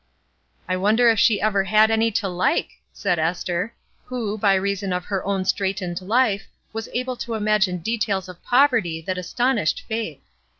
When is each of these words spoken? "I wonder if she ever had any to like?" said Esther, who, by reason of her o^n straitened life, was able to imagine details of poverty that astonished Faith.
"I 0.67 0.77
wonder 0.77 1.09
if 1.11 1.19
she 1.19 1.39
ever 1.39 1.65
had 1.65 1.91
any 1.91 2.09
to 2.13 2.27
like?" 2.27 2.69
said 2.91 3.19
Esther, 3.19 3.75
who, 4.05 4.35
by 4.35 4.55
reason 4.55 4.93
of 4.93 5.05
her 5.05 5.21
o^n 5.23 5.45
straitened 5.45 6.01
life, 6.01 6.47
was 6.73 6.89
able 6.95 7.17
to 7.17 7.35
imagine 7.35 7.77
details 7.77 8.27
of 8.27 8.43
poverty 8.43 8.99
that 9.03 9.19
astonished 9.19 9.83
Faith. 9.87 10.23